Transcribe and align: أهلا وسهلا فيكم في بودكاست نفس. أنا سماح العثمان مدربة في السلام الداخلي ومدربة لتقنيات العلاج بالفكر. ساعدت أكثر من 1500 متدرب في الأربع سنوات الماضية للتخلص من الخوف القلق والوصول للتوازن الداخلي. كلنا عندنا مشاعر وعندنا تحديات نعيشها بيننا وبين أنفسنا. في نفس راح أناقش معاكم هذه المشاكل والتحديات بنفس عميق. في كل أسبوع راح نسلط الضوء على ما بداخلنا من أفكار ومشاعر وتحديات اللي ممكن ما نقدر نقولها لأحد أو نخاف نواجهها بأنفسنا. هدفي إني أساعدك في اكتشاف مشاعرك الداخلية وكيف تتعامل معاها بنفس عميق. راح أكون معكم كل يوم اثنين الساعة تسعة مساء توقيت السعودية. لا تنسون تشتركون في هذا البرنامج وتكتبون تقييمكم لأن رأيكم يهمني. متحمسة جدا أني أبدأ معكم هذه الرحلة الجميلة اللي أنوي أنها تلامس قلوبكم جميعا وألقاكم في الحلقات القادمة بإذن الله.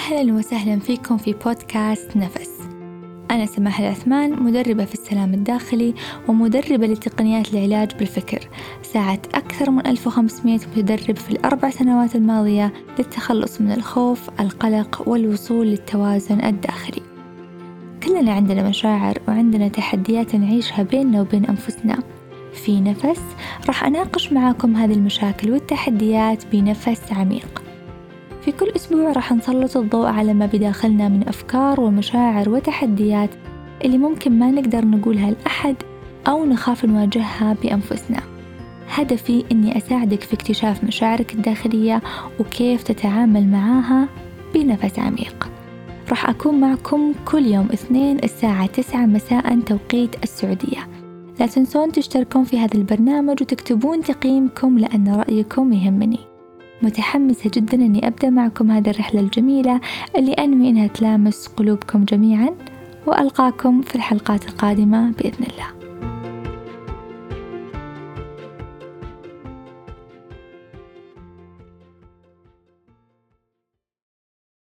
أهلا 0.00 0.32
وسهلا 0.32 0.78
فيكم 0.78 1.16
في 1.16 1.32
بودكاست 1.32 2.16
نفس. 2.16 2.50
أنا 3.30 3.46
سماح 3.46 3.80
العثمان 3.80 4.42
مدربة 4.42 4.84
في 4.84 4.94
السلام 4.94 5.34
الداخلي 5.34 5.94
ومدربة 6.28 6.86
لتقنيات 6.86 7.54
العلاج 7.54 7.94
بالفكر. 7.98 8.48
ساعدت 8.82 9.34
أكثر 9.34 9.70
من 9.70 9.86
1500 9.86 10.54
متدرب 10.54 11.16
في 11.16 11.30
الأربع 11.30 11.70
سنوات 11.70 12.16
الماضية 12.16 12.72
للتخلص 12.98 13.60
من 13.60 13.72
الخوف 13.72 14.30
القلق 14.40 15.08
والوصول 15.08 15.66
للتوازن 15.66 16.44
الداخلي. 16.44 17.02
كلنا 18.02 18.32
عندنا 18.32 18.68
مشاعر 18.68 19.18
وعندنا 19.28 19.68
تحديات 19.68 20.34
نعيشها 20.34 20.82
بيننا 20.82 21.20
وبين 21.20 21.46
أنفسنا. 21.46 21.98
في 22.52 22.80
نفس 22.80 23.22
راح 23.66 23.84
أناقش 23.84 24.32
معاكم 24.32 24.76
هذه 24.76 24.92
المشاكل 24.92 25.50
والتحديات 25.50 26.46
بنفس 26.52 27.12
عميق. 27.12 27.69
في 28.44 28.52
كل 28.52 28.72
أسبوع 28.76 29.12
راح 29.12 29.32
نسلط 29.32 29.76
الضوء 29.76 30.06
على 30.06 30.34
ما 30.34 30.46
بداخلنا 30.46 31.08
من 31.08 31.28
أفكار 31.28 31.80
ومشاعر 31.80 32.48
وتحديات 32.48 33.30
اللي 33.84 33.98
ممكن 33.98 34.38
ما 34.38 34.50
نقدر 34.50 34.84
نقولها 34.84 35.30
لأحد 35.30 35.76
أو 36.28 36.44
نخاف 36.44 36.84
نواجهها 36.84 37.56
بأنفسنا. 37.62 38.20
هدفي 38.88 39.44
إني 39.52 39.76
أساعدك 39.76 40.22
في 40.22 40.34
اكتشاف 40.34 40.84
مشاعرك 40.84 41.34
الداخلية 41.34 42.02
وكيف 42.40 42.82
تتعامل 42.82 43.46
معاها 43.48 44.08
بنفس 44.54 44.98
عميق. 44.98 45.50
راح 46.10 46.28
أكون 46.28 46.60
معكم 46.60 47.12
كل 47.24 47.46
يوم 47.46 47.68
اثنين 47.72 48.18
الساعة 48.24 48.66
تسعة 48.66 49.06
مساء 49.06 49.60
توقيت 49.60 50.22
السعودية. 50.22 50.88
لا 51.40 51.46
تنسون 51.46 51.92
تشتركون 51.92 52.44
في 52.44 52.58
هذا 52.58 52.74
البرنامج 52.74 53.42
وتكتبون 53.42 54.00
تقييمكم 54.00 54.78
لأن 54.78 55.14
رأيكم 55.14 55.72
يهمني. 55.72 56.29
متحمسة 56.82 57.50
جدا 57.54 57.74
أني 57.74 58.06
أبدأ 58.06 58.30
معكم 58.30 58.70
هذه 58.70 58.90
الرحلة 58.90 59.20
الجميلة 59.20 59.80
اللي 60.16 60.32
أنوي 60.32 60.70
أنها 60.70 60.86
تلامس 60.86 61.46
قلوبكم 61.46 62.04
جميعا 62.04 62.50
وألقاكم 63.06 63.82
في 63.82 63.94
الحلقات 63.94 64.48
القادمة 64.48 65.10
بإذن 65.10 65.44
الله. 65.52 65.99